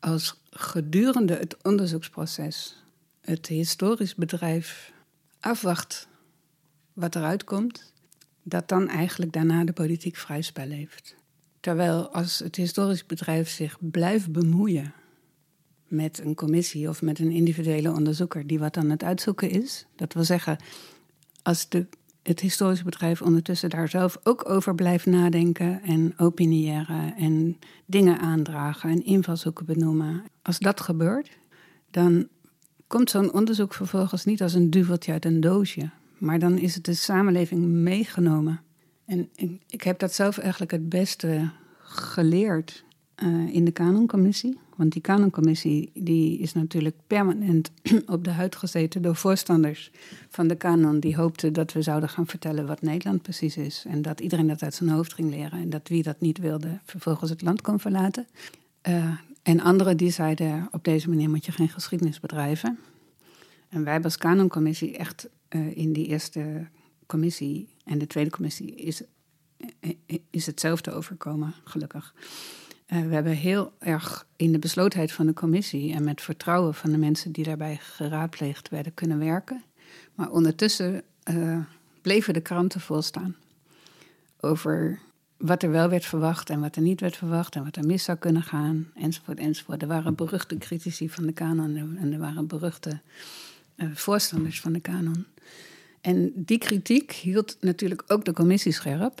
[0.00, 2.84] als gedurende het onderzoeksproces
[3.20, 4.92] het historisch bedrijf
[5.40, 6.08] afwacht
[6.92, 7.92] wat eruit komt,
[8.42, 11.16] dat dan eigenlijk daarna de politiek vrij spel heeft.
[11.60, 14.92] Terwijl als het historisch bedrijf zich blijft bemoeien
[15.88, 20.12] met een commissie of met een individuele onderzoeker die wat aan het uitzoeken is, dat
[20.12, 20.56] wil zeggen,
[21.42, 21.86] als de,
[22.22, 28.90] het historisch bedrijf ondertussen daar zelf ook over blijft nadenken en opiniëren en dingen aandragen
[28.90, 31.38] en invalshoeken benoemen, als dat gebeurt,
[31.90, 32.28] dan
[32.86, 36.84] komt zo'n onderzoek vervolgens niet als een duveltje uit een doosje, maar dan is het
[36.84, 38.60] de samenleving meegenomen.
[39.08, 39.28] En
[39.66, 42.84] ik, heb dat zelf eigenlijk het beste geleerd
[43.22, 44.58] uh, in de Canoncommissie.
[44.76, 47.70] Want die Canoncommissie die is natuurlijk permanent
[48.06, 49.90] op de huid gezeten door voorstanders
[50.28, 51.00] van de Canon.
[51.00, 53.84] Die hoopten dat we zouden gaan vertellen wat Nederland precies is.
[53.88, 55.60] En dat iedereen dat uit zijn hoofd ging leren.
[55.60, 58.26] En dat wie dat niet wilde, vervolgens het land kon verlaten.
[58.88, 62.78] Uh, en anderen die zeiden, op deze manier moet je geen geschiedenis bedrijven.
[63.68, 66.66] En wij als Canoncommissie echt uh, in die eerste
[67.08, 69.02] commissie en de tweede commissie is,
[70.30, 72.14] is hetzelfde overkomen, gelukkig.
[72.88, 76.90] Uh, we hebben heel erg in de beslotenheid van de commissie en met vertrouwen van
[76.90, 79.62] de mensen die daarbij geraadpleegd werden kunnen werken.
[80.14, 81.02] Maar ondertussen
[82.02, 83.36] bleven de kranten volstaan
[84.40, 84.98] over
[85.36, 88.04] wat er wel werd verwacht en wat er niet werd verwacht en wat er mis
[88.04, 89.82] zou kunnen gaan, enzovoort, enzovoort.
[89.82, 93.00] Er waren beruchte critici van de kanon en er waren beruchte
[93.94, 95.26] voorstanders van de kanon.
[96.08, 99.20] En die kritiek hield natuurlijk ook de commissie scherp.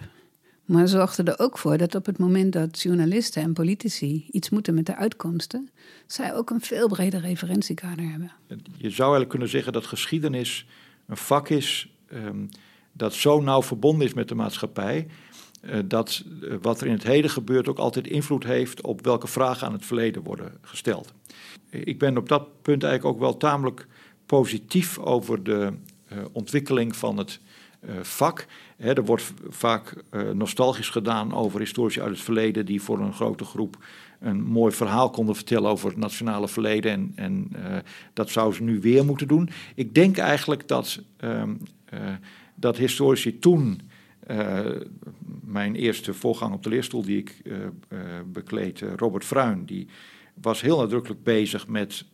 [0.64, 4.74] Maar zorgde er ook voor dat op het moment dat journalisten en politici iets moeten
[4.74, 5.70] met de uitkomsten,
[6.06, 8.32] zij ook een veel breder referentiekader hebben.
[8.76, 10.66] Je zou eigenlijk kunnen zeggen dat geschiedenis
[11.06, 12.48] een vak is um,
[12.92, 15.06] dat zo nauw verbonden is met de maatschappij.
[15.62, 19.26] Uh, dat uh, wat er in het heden gebeurt ook altijd invloed heeft op welke
[19.26, 21.12] vragen aan het verleden worden gesteld.
[21.70, 23.86] Ik ben op dat punt eigenlijk ook wel tamelijk
[24.26, 25.72] positief over de
[26.32, 27.40] ontwikkeling van het
[27.80, 28.46] uh, vak.
[28.76, 33.44] Er wordt vaak uh, nostalgisch gedaan over historici uit het verleden die voor een grote
[33.44, 33.76] groep
[34.20, 36.90] een mooi verhaal konden vertellen over het nationale verleden.
[36.92, 37.50] En, en
[38.12, 39.50] dat zouden ze nu weer moeten doen.
[39.74, 41.60] Ik denk eigenlijk dat, um,
[42.54, 43.80] dat historici toen.
[45.44, 47.42] mijn eerste voorgang op de leerstoel die ik
[48.26, 49.88] bekleed, Robert Fruin, die
[50.34, 52.04] was heel nadrukkelijk bezig met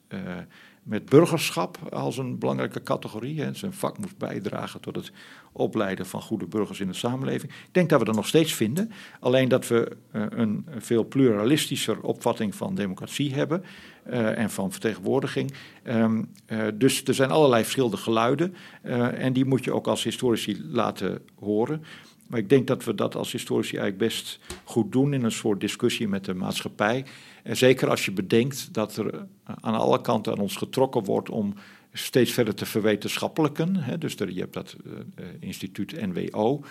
[0.84, 3.40] met burgerschap als een belangrijke categorie.
[3.40, 3.54] Hè.
[3.54, 5.12] Zijn vak moest bijdragen tot het
[5.52, 7.52] opleiden van goede burgers in de samenleving.
[7.52, 8.90] Ik denk dat we dat nog steeds vinden.
[9.20, 13.64] Alleen dat we uh, een veel pluralistischer opvatting van democratie hebben
[14.06, 15.54] uh, en van vertegenwoordiging.
[15.84, 20.62] Um, uh, dus er zijn allerlei verschillende geluiden en die moet je ook als historici
[20.64, 21.84] laten horen.
[22.26, 25.60] Maar ik denk dat we dat als historici eigenlijk best goed doen in een soort
[25.60, 27.04] discussie met de maatschappij.
[27.44, 31.54] En zeker als je bedenkt dat er aan alle kanten aan ons getrokken wordt om
[31.92, 33.76] steeds verder te verwetenschappelijken.
[33.76, 33.98] Hè.
[33.98, 36.64] Dus er, je hebt dat uh, instituut NWO,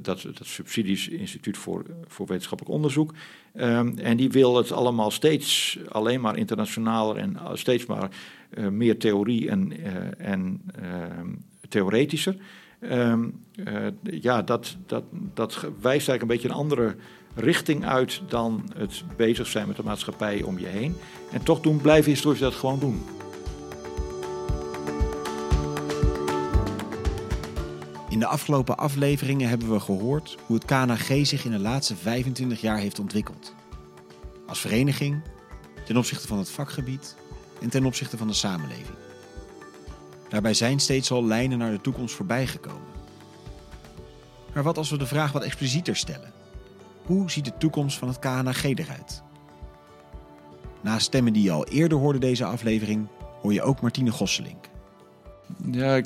[0.00, 3.14] dat, dat subsidies-instituut voor, voor wetenschappelijk onderzoek.
[3.54, 8.10] Um, en die wil het allemaal steeds alleen maar internationaler en steeds maar
[8.70, 9.72] meer theorie en,
[10.18, 11.28] en ehm,
[11.68, 12.36] theoretischer.
[12.80, 13.44] Um,
[14.02, 15.04] ja, dat, dat,
[15.34, 16.96] dat wijst eigenlijk een beetje een andere
[17.34, 20.96] richting uit dan het bezig zijn met de maatschappij om je heen.
[21.32, 23.02] En toch doen, blijven historici dat gewoon doen.
[28.08, 32.60] In de afgelopen afleveringen hebben we gehoord hoe het KNG zich in de laatste 25
[32.60, 33.54] jaar heeft ontwikkeld.
[34.46, 35.22] Als vereniging,
[35.84, 37.16] ten opzichte van het vakgebied
[37.60, 38.96] en ten opzichte van de samenleving.
[40.28, 42.96] Daarbij zijn steeds al lijnen naar de toekomst voorbijgekomen.
[44.54, 46.32] Maar wat als we de vraag wat explicieter stellen?
[47.08, 49.22] Hoe ziet de toekomst van het KNG eruit?
[50.80, 53.06] Na stemmen die je al eerder hoorde deze aflevering,
[53.42, 54.64] hoor je ook Martine Gosselink.
[55.70, 56.00] Ja,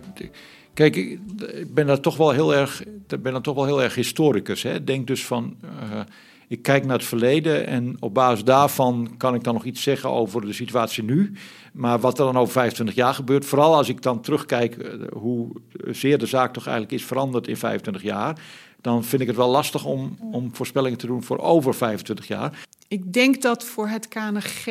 [0.74, 2.82] kijk, ik ben daar toch wel heel erg,
[3.20, 4.62] ben toch wel heel erg historicus.
[4.62, 4.84] Hè.
[4.84, 6.00] Denk dus van, uh,
[6.48, 10.10] ik kijk naar het verleden en op basis daarvan kan ik dan nog iets zeggen
[10.10, 11.32] over de situatie nu.
[11.72, 15.52] Maar wat er dan over 25 jaar gebeurt, vooral als ik dan terugkijk uh, hoe
[15.90, 18.38] zeer de zaak toch eigenlijk is veranderd in 25 jaar
[18.82, 22.66] dan vind ik het wel lastig om, om voorspellingen te doen voor over 25 jaar.
[22.88, 24.66] Ik denk dat voor het KNG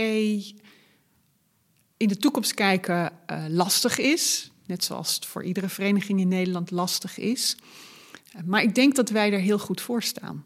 [1.97, 4.51] in de toekomst kijken uh, lastig is.
[4.65, 7.57] Net zoals het voor iedere vereniging in Nederland lastig is.
[8.35, 10.43] Uh, maar ik denk dat wij er heel goed voor staan.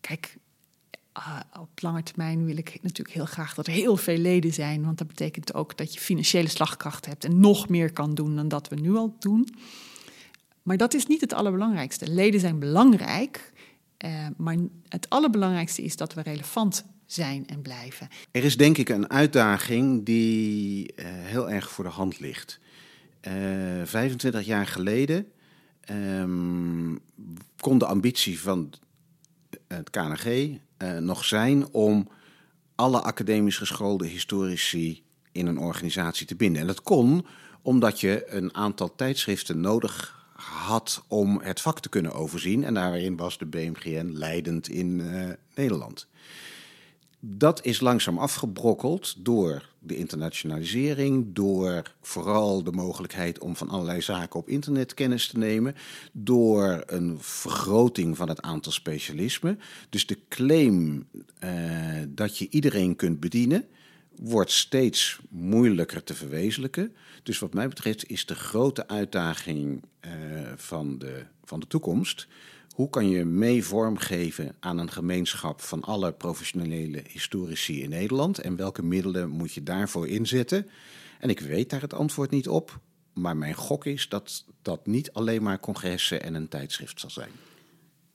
[0.00, 0.36] Kijk,
[1.18, 4.84] uh, op lange termijn wil ik natuurlijk heel graag dat er heel veel leden zijn.
[4.84, 8.48] Want dat betekent ook dat je financiële slagkracht hebt en nog meer kan doen dan
[8.48, 9.48] dat we nu al doen.
[10.62, 12.08] Maar dat is niet het allerbelangrijkste.
[12.08, 13.52] Leden zijn belangrijk,
[14.04, 14.56] uh, maar
[14.88, 18.08] het allerbelangrijkste is dat we relevant zijn en blijven.
[18.30, 22.60] Er is denk ik een uitdaging die uh, heel erg voor de hand ligt.
[23.28, 25.26] Uh, eh, 25 jaar geleden
[25.90, 27.00] um,
[27.60, 28.72] kon de ambitie van
[29.68, 32.08] het KNG, uh, nog zijn om
[32.74, 36.60] alle academisch geschoolde historici in een organisatie te binden.
[36.60, 37.26] En dat kon
[37.62, 42.64] omdat je een aantal tijdschriften nodig had om het vak te kunnen overzien.
[42.64, 46.06] En daarin was de BMGN leidend in uh, Nederland.
[47.20, 54.40] Dat is langzaam afgebrokkeld door de internationalisering, door vooral de mogelijkheid om van allerlei zaken
[54.40, 55.74] op internet kennis te nemen,
[56.12, 59.60] door een vergroting van het aantal specialismen.
[59.90, 61.06] Dus de claim
[61.44, 61.50] uh,
[62.08, 63.66] dat je iedereen kunt bedienen,
[64.16, 66.94] wordt steeds moeilijker te verwezenlijken.
[67.22, 70.10] Dus wat mij betreft is de grote uitdaging uh,
[70.56, 72.26] van, de, van de toekomst.
[72.74, 78.38] Hoe kan je mee vormgeven aan een gemeenschap van alle professionele historici in Nederland?
[78.38, 80.66] En welke middelen moet je daarvoor inzetten?
[81.18, 82.80] En ik weet daar het antwoord niet op.
[83.12, 87.30] Maar mijn gok is dat dat niet alleen maar congressen en een tijdschrift zal zijn.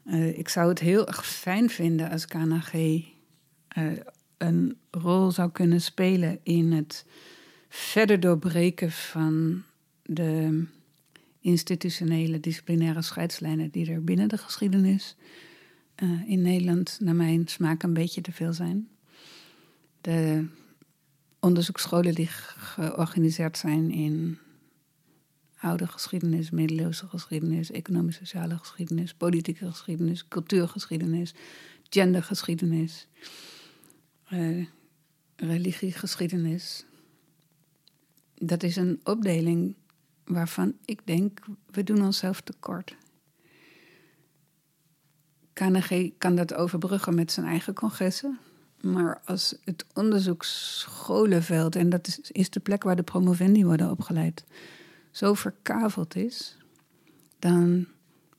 [0.05, 3.91] Uh, ik zou het heel erg fijn vinden als KNG uh,
[4.38, 7.06] een rol zou kunnen spelen in het
[7.69, 9.63] verder doorbreken van
[10.04, 10.63] de
[11.39, 15.15] institutionele disciplinaire scheidslijnen die er binnen de geschiedenis
[16.04, 18.88] uh, in Nederland naar mijn smaak een beetje te veel zijn.
[20.02, 20.45] De
[21.39, 24.38] onderzoeksscholen die georganiseerd zijn in
[25.60, 31.34] oude geschiedenis, middeleeuwse geschiedenis, economische sociale geschiedenis, politieke geschiedenis, cultuurgeschiedenis,
[31.89, 33.08] gendergeschiedenis,
[35.36, 36.86] religiegeschiedenis.
[38.36, 39.76] Dat is een opdeling
[40.26, 41.40] waarvan ik denk,
[41.72, 42.96] we doen onszelf tekort.
[45.54, 48.40] KNG kan dat overbruggen met zijn eigen congressen.
[48.82, 54.46] Maar als het onderzoeksscholenveld, en dat is, is de plek waar de promovendi worden opgeleid,
[55.12, 56.58] zo verkaveld is,
[57.40, 57.88] dan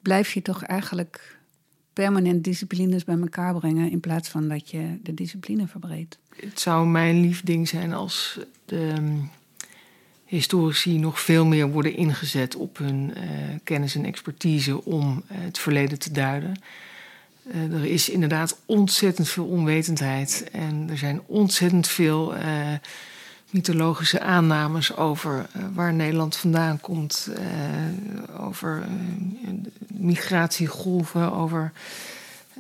[0.03, 1.38] blijf je toch eigenlijk
[2.05, 6.19] permanent disciplines bij elkaar brengen in plaats van dat je de discipline verbreedt.
[6.37, 8.93] Het zou mijn lief ding zijn als de
[10.25, 13.23] historici nog veel meer worden ingezet op hun uh,
[13.65, 16.61] kennis en expertise om uh, het verleden te duiden.
[17.55, 22.35] Uh, er is inderdaad ontzettend veel onwetendheid en er zijn ontzettend veel
[23.51, 27.29] mythologische aannames over waar Nederland vandaan komt,
[28.39, 28.87] over
[29.87, 31.73] migratiegolven, over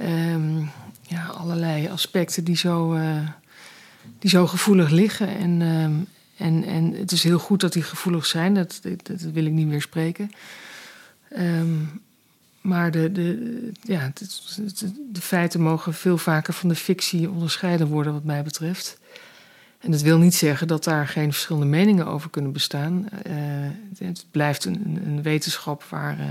[0.03, 0.71] um,
[1.03, 2.99] ja, allerlei aspecten die zo,
[4.19, 5.29] die zo gevoelig liggen.
[5.29, 9.47] En, um, en, en het is heel goed dat die gevoelig zijn, dat, dat, wil
[9.47, 10.31] ik niet meer spreken.
[11.39, 12.01] Um,
[12.61, 14.13] maar de, de, ja,
[15.13, 18.99] de, feiten mogen veel vaker van de fictie onderscheiden worden, wat mij betreft.
[19.79, 23.09] En dat wil niet zeggen dat daar geen verschillende meningen over kunnen bestaan.
[23.27, 23.33] Uh,
[23.99, 26.27] het blijft een, een wetenschap waar, uh,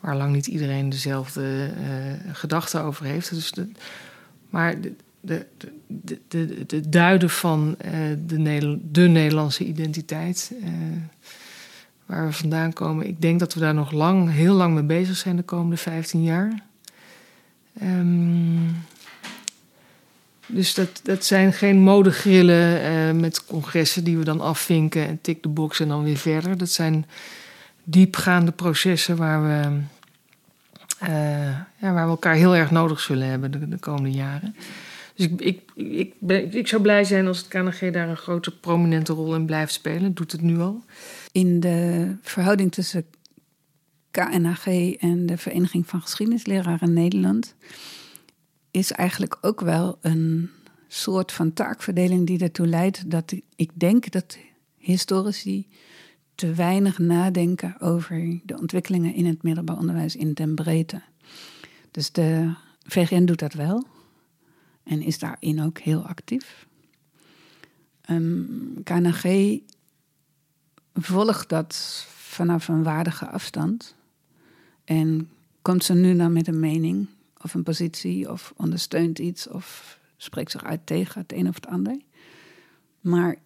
[0.00, 3.34] waar lang niet iedereen dezelfde uh, gedachten over heeft.
[3.34, 3.52] Dus
[4.50, 5.46] maar de, de,
[6.28, 7.74] de, de duiden van
[8.26, 10.52] de, de Nederlandse identiteit.
[12.06, 13.06] Waar we vandaan komen.
[13.06, 16.22] Ik denk dat we daar nog lang, heel lang mee bezig zijn de komende 15
[16.22, 16.62] jaar.
[17.82, 18.84] Um,
[20.52, 25.42] dus dat, dat zijn geen modegrillen uh, met congressen die we dan afvinken en tik
[25.42, 26.56] de box en dan weer verder.
[26.56, 27.06] Dat zijn
[27.84, 29.80] diepgaande processen waar we,
[31.80, 34.56] ja, waar we elkaar heel erg nodig zullen hebben de, de komende jaren.
[35.14, 38.56] Dus ik, ik, ik, ben, ik zou blij zijn als het KNG daar een grote
[38.56, 40.14] prominente rol in blijft spelen.
[40.14, 40.82] Doet het nu al.
[41.32, 43.04] In de verhouding tussen
[44.10, 44.66] KNHG
[44.98, 47.54] en de Vereniging van Geschiedenisleraren Nederland
[48.72, 50.50] is eigenlijk ook wel een
[50.88, 54.38] soort van taakverdeling die ertoe leidt dat ik denk dat
[54.76, 55.68] historici
[56.34, 61.02] te weinig nadenken over de ontwikkelingen in het middelbaar onderwijs in den breedte.
[61.90, 62.54] Dus de
[62.86, 63.86] VGN doet dat wel
[64.82, 66.66] en is daarin ook heel actief.
[68.10, 69.60] Um, ehm, KNG
[70.94, 73.94] volgt dat vanaf een waardige afstand.
[74.84, 75.30] En
[75.62, 77.08] komt ze nu dan met een mening
[77.42, 81.66] of een positie of ondersteunt iets of spreekt zich uit tegen het een of het
[81.66, 82.00] ander.
[83.00, 83.36] Maar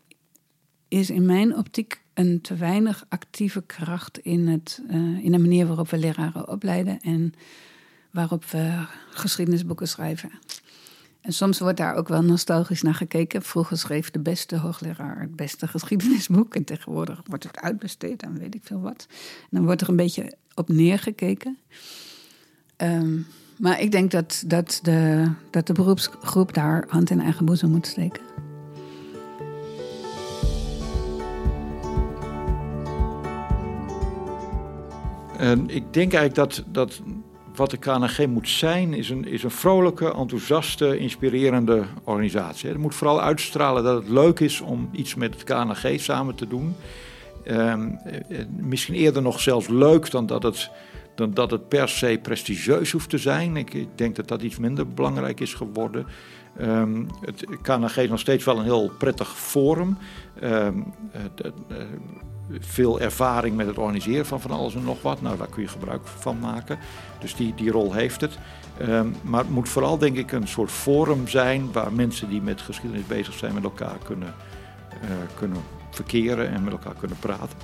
[0.89, 5.67] is in mijn optiek een te weinig actieve kracht in, het, uh, in de manier
[5.67, 7.35] waarop we leraren opleiden en
[8.11, 10.31] waarop we geschiedenisboeken schrijven.
[11.21, 13.43] En soms wordt daar ook wel nostalgisch naar gekeken.
[13.43, 16.55] Vroeger schreef de beste hoogleraar het beste geschiedenisboek.
[16.55, 19.07] En tegenwoordig wordt het uitbesteed en weet ik veel wat.
[19.51, 21.59] Dan wordt er een beetje op neergekeken.
[22.77, 23.27] Um,
[23.59, 27.87] maar ik denk dat, dat, de, dat de beroepsgroep daar hand in eigen boezem moet
[27.87, 28.23] steken.
[35.39, 37.01] En ik denk eigenlijk dat, dat
[37.57, 42.69] wat de KNG moet zijn, is een, is een vrolijke, enthousiaste, inspirerende organisatie.
[42.69, 46.49] Het moet vooral uitstralen dat het leuk is om iets met het KNG samen te
[46.49, 46.75] doen.
[47.45, 50.71] Ehm, eh, misschien eerder nog zelfs leuk dan dat het,
[51.17, 53.57] dan dat het per se prestigieus hoeft te zijn.
[53.57, 56.07] Ik, ik denk dat dat iets minder belangrijk is geworden.
[56.59, 59.99] Ehm, het KNG is nog steeds wel een heel prettig forum.
[60.41, 61.77] Ehm, uh,
[62.61, 65.23] veel ervaring met het organiseren van van alles en nog wat.
[65.23, 66.79] Nou, daar kun je gebruik van maken.
[67.21, 68.39] Dus die, die rol heeft het.
[68.81, 72.61] Um, maar het moet vooral, denk ik, een soort forum zijn waar mensen die met
[72.61, 74.35] geschiedenis bezig zijn met elkaar kunnen,
[75.05, 75.59] uh, kunnen
[75.91, 77.59] verkeren en met elkaar kunnen praten.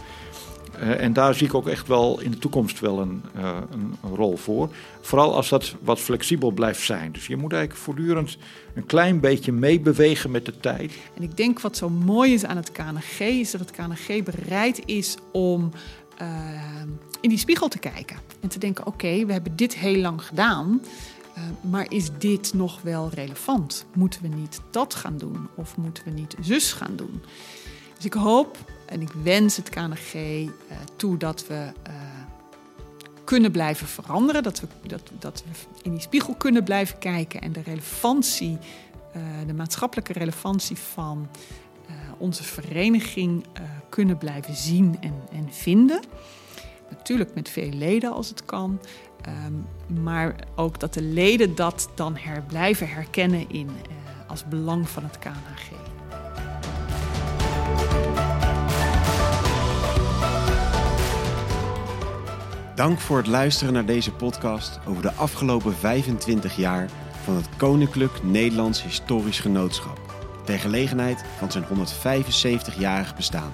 [0.80, 3.94] Uh, en daar zie ik ook echt wel in de toekomst wel een, uh, een,
[4.02, 4.68] een, rol voor.
[5.00, 7.12] Vooral als dat wat flexibel blijft zijn.
[7.12, 8.38] Dus je moet eigenlijk voortdurend
[8.74, 10.92] een klein beetje meebewegen met de tijd.
[11.16, 14.82] En ik denk wat zo mooi is aan het KNG, is dat het KNG bereid
[14.84, 15.70] is om
[16.22, 16.28] uh,
[17.20, 18.16] in die spiegel te kijken.
[18.40, 20.82] En te denken, oké, we hebben dit heel lang gedaan.
[21.60, 23.86] maar is dit nog wel relevant?
[23.94, 25.48] Moeten we niet dat gaan doen?
[25.54, 27.22] Of moeten we niet zus gaan doen?
[27.96, 28.56] Dus ik hoop
[28.92, 30.50] en ik wens het KNG uh,
[30.96, 31.94] toe dat we uh,
[33.24, 34.42] kunnen blijven veranderen.
[34.42, 38.58] Dat we, dat, dat we in die spiegel kunnen blijven kijken en de relevantie,
[39.16, 41.28] uh, de maatschappelijke relevantie van
[42.18, 43.44] onze vereniging
[43.88, 46.00] kunnen blijven zien en, en, vinden.
[46.90, 48.80] Natuurlijk met veel leden als het kan.
[49.46, 49.66] Um,
[50.02, 53.70] maar ook dat de leden dat dan her, blijven herkennen in,
[54.26, 55.81] als belang van het KNG.
[62.74, 66.90] Dank voor het luisteren naar deze podcast over de afgelopen 25 jaar
[67.24, 70.00] van het Koninklijk Nederlands Historisch Genootschap.
[70.44, 73.52] Ter gelegenheid van zijn 175-jarig bestaan.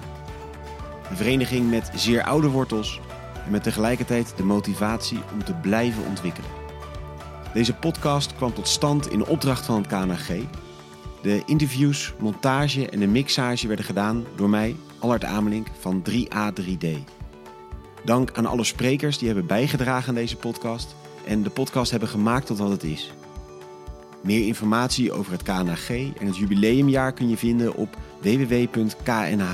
[1.09, 2.99] Een vereniging met zeer oude wortels
[3.45, 6.49] en met tegelijkertijd de motivatie om te blijven ontwikkelen.
[7.53, 10.43] Deze podcast kwam tot stand in opdracht van het KNG.
[11.21, 17.17] De interviews, montage en de mixage werden gedaan door mij, Allard Amelink van 3A3D.
[18.05, 20.95] Dank aan alle sprekers die hebben bijgedragen aan deze podcast
[21.25, 23.11] en de podcast hebben gemaakt tot wat het is.
[24.21, 29.49] Meer informatie over het KNHG en het jubileumjaar kun je vinden op www.knhg.nl.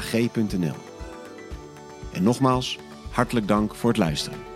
[2.11, 2.79] En nogmaals,
[3.11, 4.54] hartelijk dank voor het luisteren.